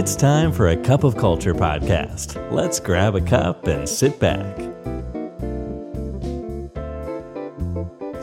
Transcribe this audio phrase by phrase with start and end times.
[0.00, 2.28] It's time for a cup of culture podcast.
[2.58, 4.54] Let's grab a cup and sit back.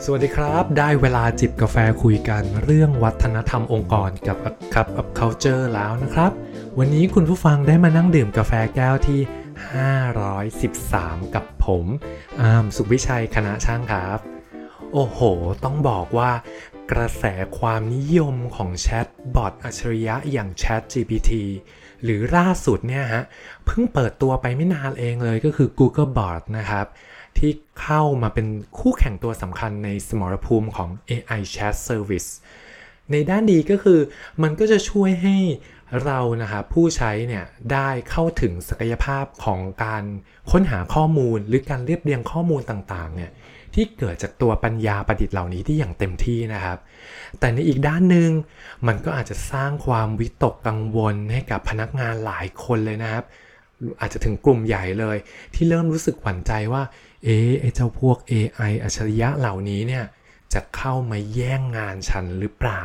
[0.04, 6.32] สวัสดีครับ ได้เวลาจิบกาแฟคุยกันเรื่องวัฒนธรรมองค์กรกับ A Cup of Culture แล้วนะครับ
[6.78, 9.20] วันนี้คุณผู้ฟังได้มานั่งดื่มกาแฟแก้วที่
[10.46, 11.84] 513 กับผม
[12.40, 14.20] อามสุวิชัยคณะช่างครับ
[14.92, 15.20] โอ้โห
[15.64, 16.30] ต้องบอกว่า
[16.92, 17.24] กระแส
[17.58, 21.32] ความนิยมของแชทบอทอัจฉริยะอย่าง Chat GPT
[22.02, 23.24] หรือล่าสุดเนี่ยฮะ
[23.66, 26.86] เพิ่งเปิดตัวไปไม่นานเองเลยก็คือ Google Bot นะครับ
[27.38, 27.50] ที่
[27.82, 28.46] เข้ามาเป็น
[28.78, 32.28] คู่แข่งตัวสำคัญในสมรภูมิของ AI Chat Service
[33.12, 34.00] ในด้านดีก็คือ
[34.42, 35.36] มันก็จะช่วยให้
[36.04, 40.04] เรานะครับผู้ใช้เนี่ยได้เข้าถึงศักยภาพของการ
[40.50, 43.30] ค้นหาข้อมูลหรือการเรียบเรียงข้อมูลต่างๆเนี่ย
[43.74, 46.78] ที่เกิดจากตัวปัญญาประดิษฐ์เหล่านี้ที่อย่างเต็มที่นะครับ
[47.38, 48.30] แต่ในอีกด้านหนึ่ง
[48.86, 53.24] มันก็อาจจะสร้างความวิตกกังวลให้กับพนักงานหลายคนเลยนะครับ
[54.00, 55.16] อาจจะถึงกลุ่มใหญ่เลย
[55.54, 56.82] ที่เริ่มรู้สึกหวั่นใจว่า
[57.24, 60.04] เอ๊ะเจ้าพวก AI อัจฉริยะเหล่านี้เนี่ย
[60.54, 62.84] จะเข้ามาแย่งงานฉันหรือเปล่า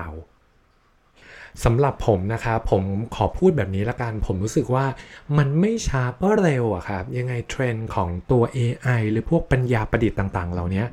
[1.64, 2.84] สำหรับผมนะครับผม
[3.16, 4.86] ขอพูดแบบนี้ละกัน ผมรู้สึกว่า
[5.38, 10.84] มันไม่ช้าก็เร็วอะครับ ยังไงเทรนด์ของตัว AI หรือพวกปัญญาประดิษฐ์ต่างๆ เหล่านี้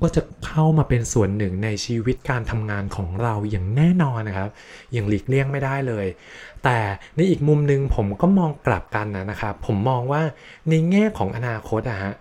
[0.00, 4.50] ก็จะเข้ามาเป็นส่วนหนึ่งในชีวิตการทำงานของเราอย่างแน่นอนนะครับ
[4.92, 6.06] อย่างหลีกเลี่ยงไม่ได้เลย
[6.64, 6.78] แต่
[7.16, 10.22] ในอีกมุมหนึ่งผมก็มองกลับกันนะครับ ผมมองว่า
[10.68, 12.14] ในแง่ของอนาคตอะฮะ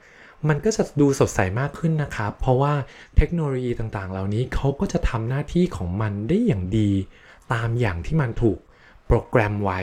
[0.49, 2.73] มันก็จะดูสดใสมากขึ้นนะครับ เพราะว่า
[3.17, 6.91] เทคโนโลยีต่างๆ เหล่านี้เขาก็จะทำหน้าที่ของมันได้อย่างดี
[7.53, 8.59] ตามอย่างที่มันถูก
[9.07, 9.79] โปรแกรมไว้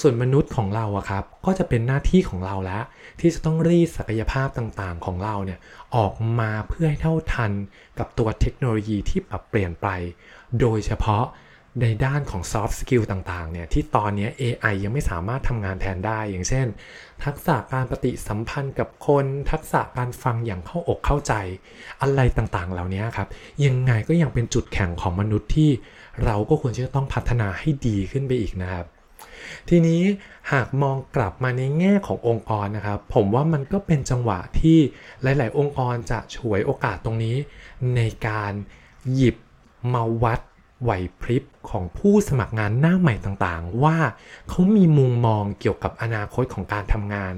[0.00, 2.82] ส่วนมนุษย์ของเราอะครับ ก็จะเป็นหน้าที่ของเราแล้ว
[3.20, 5.58] ที่จะต้องรีดศักยภาพต่างๆ ของเราเนี่ย
[5.96, 7.52] ออกมาเพื่อให้เท่าทัน
[7.98, 9.88] กับตัวเทคโนโลยีที่ปรับเปลี่ยนไป
[10.60, 11.24] โดยเฉพาะ
[11.82, 16.66] ในด้านของ soft skill ต่างๆ เนี่ยที่ตอนนี้ AI ยังไม่สามารถทำงานแทนได้ อย่างเช่น
[17.24, 21.34] ทักษะการปฏิสัมพันธ์กับคน ทักษะการฟังอย่างเข้าอกเข้าใจ
[22.02, 23.28] อะไรต่างๆ เหล่านี้ครับ
[23.64, 25.70] ยังไงก็ยังเป็นจุดแข็งของมนุษย์ที่
[26.24, 28.86] เราก็ควรจะต้องพัฒนาให้ดีขึ้นไปอีกนะครับ
[29.68, 30.02] ทีนี้
[30.52, 34.78] หากมองกลับมาในแง่ขององค์กรนะครับ ผมว่ามันก็เป็นจังหวะที่
[35.22, 37.36] หลาย ๆ องค์กรจะฉวยโอกาสตรงนี้
[37.96, 38.52] ในการ
[39.14, 39.36] หยิบ
[39.94, 40.40] มาวัด
[40.82, 40.90] ไหว
[41.20, 43.96] พริบของผู้สมัครงานหน้าใหม่ต่างๆ ว่า
[44.48, 47.34] เขามีมุมมองเกี่ยวกับอนาคตของการทำงาน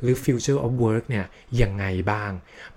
[0.00, 1.26] หรือ future of work เนี่ย
[1.60, 2.30] ยังไงบ้าง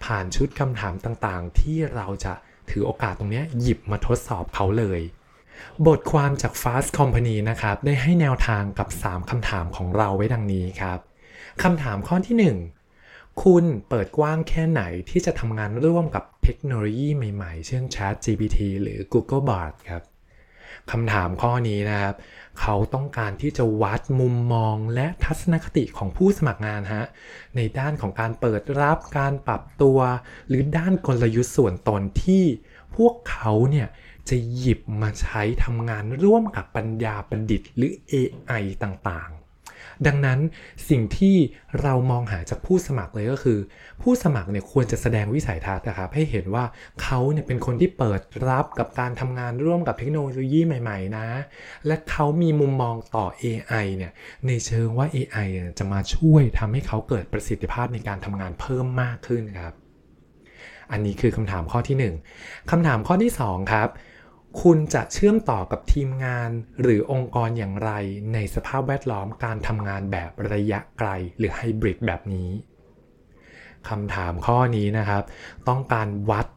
[0.04, 2.34] ผ่านชุดคำถามต่างๆ ที่เราจะ
[2.70, 5.02] ถือโอกาสตรงนี้หยิบมาทดสอบเขาเลย
[5.88, 11.00] บทความจาก Fast Company นะครับ ได้ให้แนวทางกับ 3คำถามของเราไว้ดังนี้ครับ
[11.64, 12.83] คำถามข้อที่ 1
[13.42, 20.04] คุณเปิดกว้างแค่ไหนที่จะทำงานร่วมกับเทคโนโลยีใหม่ๆ เช่น Chat GPT หรือ Google Bard ครับ
[20.92, 22.16] คำถามข้อนี้นะครับ
[22.62, 27.06] เขาต้องการที่จะวัดมุมมองและทัศนคติของผู้สมัครงานฮะ
[27.56, 30.00] ในด้านของการเปิดรับการปรับตัว
[30.48, 32.44] หรือด้านกลยุทธ์ส่วนตนที่
[32.96, 33.88] พวกเขาเนี่ย
[34.30, 39.32] จะหยิบมาใช้ทำงานร่วมกับปัญญาประดิษฐ์หรือ AI ต่าง
[40.08, 40.40] ดังนั้น
[40.90, 41.36] สิ่งที่
[41.82, 43.60] เรามองหาจากผู้สมัครเลยก็คือ
[44.02, 46.66] ผู้สมัครเนี่ยควรจะแสดงวิสัยทัศน์นะครับให้เห็นว่า
[47.04, 51.28] เขาเนี่ยเป็นคนที่เปิดรับกับการทำงานร่วมกับเทคโนโลยีใหม่ๆนะ
[51.88, 54.12] และเขามีมุมมองต่อ AI เนี่ย
[54.48, 55.48] ในเชิงว่า AI
[55.80, 59.74] จะมาช่วยทำให้เขาเกิดประสิทธิภาพในการทำงานเพิ่มมากขึ้นครับ
[60.92, 61.98] อันนี้คือคำถามข้อที่
[62.38, 63.90] 1คำถามข้อที่ 2 ครับ
[64.62, 66.50] คุณจะเชื่อมต่อกับทีมงาน
[66.82, 67.92] หรือองค์กรอย่างไร
[68.34, 72.50] ในสภาพแวดล้อมการทำงานแบบระยะไกลหรือไฮบริดแบบนี้
[73.90, 75.24] คำถามข้อนี้นะครับ
[75.68, 76.48] ต้องการวัด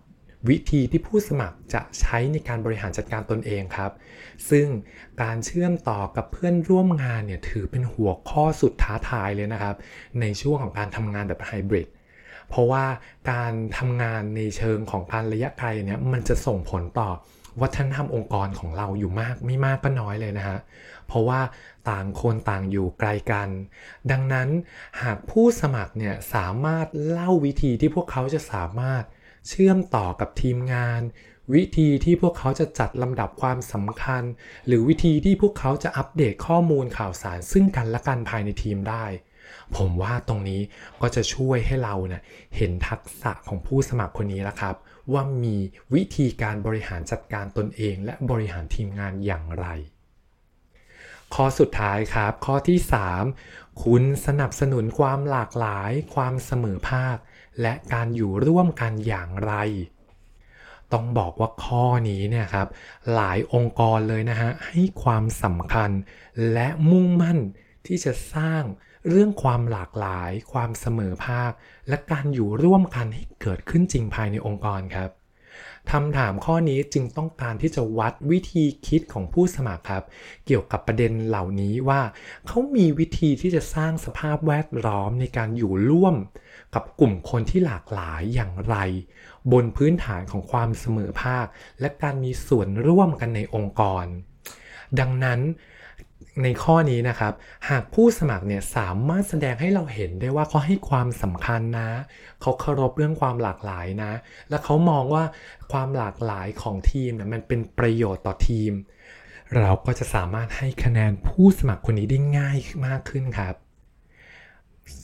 [0.49, 3.93] วิธีที่ผู้สมัครจะใช้ในการบริหารจัดการตนเองครับ
[4.51, 4.67] ซึ่ง
[5.23, 9.77] การเชื่อมต่อกับเพื่อนร่วมงานเนี่ยถือเป็นหัวข้อสุดท้าทายเลยนะครับ
[10.21, 11.89] ในช่วงของการทำงานแบบไฮบริด
[12.49, 12.85] เพราะว่า
[13.33, 17.11] การทำงานในเชิงของการระยะไกลเนี่ยมันจะส่งผลต่อ
[17.63, 20.59] วัฒนธรรมองค์กรของเราอยู่มากไม่มากก็น้อยเลยนะฮะ
[21.07, 21.41] เพราะว่า
[21.91, 23.49] ต่างคนต่างอยู่ไกลกัน
[24.11, 24.49] ดังนั้น
[25.03, 29.05] หากผู้สมัครเนี่ยสามารถเล่าวิธีที่พวกเขาจะสามารถ
[29.49, 31.03] เชื่อมต่อกับทีมงาน
[31.55, 34.23] วิธีที่พวกเขาจะจัดลำดับความสำคัญ
[34.67, 39.05] หรือวิธีที่พวกเขาจะอัปเดตข้อมูลข่าวสารซึ่งกันและกันภายในทีมได้
[39.77, 40.61] ผมว่าตรงนี้
[41.03, 42.23] ก็จะช่วยให้เราเนะ่ย
[42.57, 44.77] เห็นทักษะของผู้สมัครคนนี้แล้วครับ
[45.13, 45.57] ว่ามี
[45.95, 49.67] วิธีการบริหารจัดการตนเอง และบริหารทีมงานอย่างไร
[51.35, 52.79] ข้อสุดท้ายครับ ข้อที่
[53.31, 57.17] 3 คุณสนับสนุนความหลากหลาย ความเสมอภาค
[57.63, 59.55] และการอยู่ร่วมกันอย่างไร
[60.93, 62.69] ต้องบอกว่าข้อนี้เนี่ยครับ
[63.15, 65.91] หลายองค์กรเลยนะฮะ ให้ความสำคัญ
[66.53, 67.39] และมุ่งมั่น
[67.87, 68.63] ที่จะสร้าง
[69.11, 71.53] เรื่องความหลากหลาย ความเสมอภาค
[71.89, 75.11] และการอยู่ร่วมกันให้เกิดขึ้นจริงภายในองค์กรครับ
[75.93, 80.05] คำถามข้อนี้จึงต้องการที่จะวัดวิธีคิดของผู้สมัครครับ
[80.47, 82.01] เกี่ยวกับประเด็นเหล่านี้ว่า
[82.47, 86.17] เขามีวิธีที่จะสร้างสภาพแวดล้อมในการอยู่ร่วม
[86.75, 88.77] กับกลุ่มคนที่หลากหลายอย่างไร
[89.53, 91.47] บนพื้นฐานของความเสมอภาค
[91.81, 94.07] และการมีส่วนร่วมกันในองค์กร
[95.01, 95.41] ดังนั้น
[96.43, 97.33] ในข้อนี้นะครับ
[97.71, 101.91] หากผู้สมัครเนี่ยสามารถแสดงให้เราเห็นได้ว่าเขาให้ความสำคัญนะ
[102.41, 104.13] เขาเคารพเรื่องความหลากหลายนะ
[104.51, 105.25] และเขามองว่า
[105.73, 108.73] ความหลากหลายของทีมเนี่ยมันเป็นประโยชน์ต่อทีม
[109.57, 113.55] เราก็จะสามารถให้คะแนนผู้สมัครคนนี้ได้ง่ายมากขึ้นครับ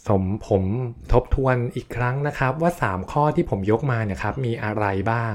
[0.09, 0.65] สมผม
[1.13, 5.35] ทบทวนอีกครั้งนะครับว่า 3 ข้อที่ผมยกมาเนี่ยครับมีอะไรบ้าง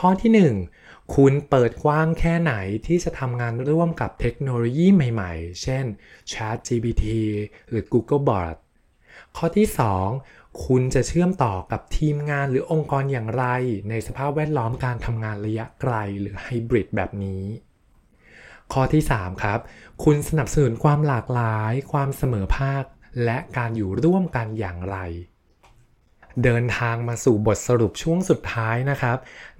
[0.00, 0.30] ข้อที่
[0.76, 2.54] 1 คุณเปิดกว้างแค่ไหน
[2.86, 5.84] ที่จะทำงานร่วมกับเทคโนโลยีใหม่ๆ เช่น
[6.32, 7.04] ChatGPT
[7.68, 8.56] หรือ Google Bard
[9.36, 9.66] ข้อที่
[10.16, 13.44] 2 คุณจะเชื่อมต่อกับทีมงานหรือองค์กรอย่างไร
[13.90, 17.44] ในสภาพแวดล้อมการทำงานระยะไกลหรือไฮบริดแบบนี้
[18.72, 19.60] ข้อที่ 3 ครับ
[20.04, 22.84] คุณสนับสนุนความหลากหลาย ความเสมอภาค
[23.24, 24.98] และการอยู่ร่วมกันอย่างไร
[26.44, 29.18] เดินทางมาสู่บทสรุปช่วงสุดท้ายนะครับ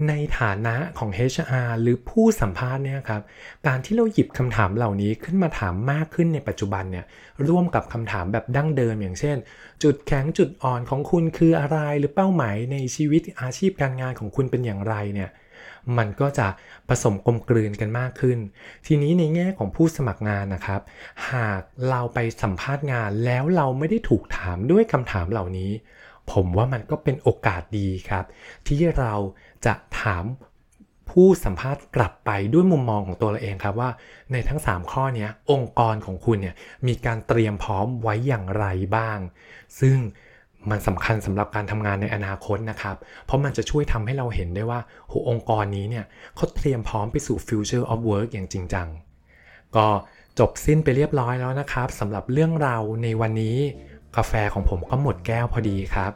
[0.09, 3.23] ในฐานะของ HR หรือผู้สัมภาษณ์เนี่ยครับ
[3.67, 7.05] การที่เราหยิบคำถามเหล่านี้ขึ้นมาถามมากขึ้นในปัจจุบันเนี่ย
[7.49, 9.37] ร่วมกับคำถามแบบดั้งเดิมอย่างเช่น
[9.83, 15.31] จุดแข็งจุดอ่อนของคุณคืออะไรหรือเป้าหมายในชีวิตอาชีพการงานของคุณเป็นอย่างไรเนี่ย
[15.99, 16.47] มันก็จะ
[16.89, 18.39] ผสมกลมกลืนกันมากขึ้น
[18.87, 20.81] ทีนี้ในแง่ของผู้สมัครงานนะครับ
[21.33, 21.61] หาก
[21.91, 25.71] เราไปสัมภาษณ์งานแล้วเราไม่ได้ถูกถามด้วยคำถามเหล่านี้
[26.33, 28.25] ผมว่ามันก็เป็นโอกาสดีครับ
[28.67, 29.15] ที่เรา
[29.67, 30.25] จะถาม
[31.11, 33.91] ผู้สัมภาษณ์กลับไปด้วยมุมมองของตัวเราเองครับว่า
[34.33, 36.55] ในทั้ง 3 ข้อนี้องค์กรของคุณเนี่ย
[36.87, 38.67] มีการเตรียมพร้อมไว้อย่างไร
[38.97, 39.19] บ้าง
[39.81, 39.99] ซึ่ง
[40.71, 42.97] มันสำคัญสำหรับการทำงานในอนาคตนะครับ
[43.27, 44.81] เพราะมันจะช่วยทำให้เราเห็นได้ว่า
[45.11, 46.05] หัวองค์กรนี้เนี่ย
[46.37, 48.89] เขาเตรียมพร้อมไปสู่ future of work อย่างจริงจัง
[49.77, 49.87] ก็
[50.39, 53.59] จบสิ้นไปเรียบร้อยแล้วนะครับสำหรับเรื่องเราในวันนี้
[54.17, 56.13] กาแฟของผมก็หมดแก้วพอดีครับ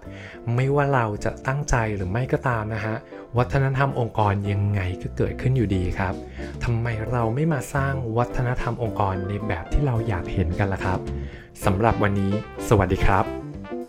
[0.55, 2.97] ไม่ว่าเราจะตั้งใจหรือไม่ก็ตามนะฮะ
[3.39, 6.15] วัฒนธรรมองค์กรยังไงก็เกิดขึ้นอยู่ดีครับ
[6.65, 10.99] ทำไมเราไม่มาสร้างวัฒนธรรมองค์กรในแบบที่เราอยากเห็นกันล่ะครับ
[11.65, 12.33] สำหรับวันนี้
[12.69, 13.44] สวัสดีครับ